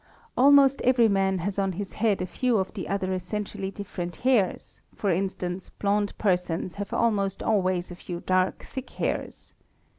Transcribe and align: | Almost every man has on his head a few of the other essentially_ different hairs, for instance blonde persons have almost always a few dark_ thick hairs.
| 0.21 0.25
Almost 0.35 0.81
every 0.81 1.07
man 1.07 1.37
has 1.45 1.59
on 1.59 1.73
his 1.73 1.93
head 2.01 2.23
a 2.23 2.25
few 2.25 2.57
of 2.57 2.73
the 2.73 2.87
other 2.87 3.13
essentially_ 3.13 3.69
different 3.75 4.15
hairs, 4.15 4.81
for 4.95 5.11
instance 5.11 5.69
blonde 5.69 6.17
persons 6.17 6.73
have 6.81 6.91
almost 6.91 7.43
always 7.43 7.91
a 7.91 7.95
few 7.95 8.21
dark_ 8.21 8.65
thick 8.67 8.89
hairs. 8.89 9.53